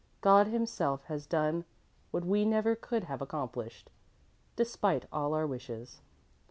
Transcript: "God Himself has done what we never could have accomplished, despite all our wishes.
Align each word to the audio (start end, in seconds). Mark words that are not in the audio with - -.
"God 0.21 0.47
Himself 0.47 1.03
has 1.03 1.27
done 1.27 1.63
what 2.09 2.25
we 2.25 2.43
never 2.43 2.75
could 2.75 3.03
have 3.03 3.21
accomplished, 3.21 3.91
despite 4.55 5.05
all 5.13 5.35
our 5.35 5.45
wishes. 5.45 6.01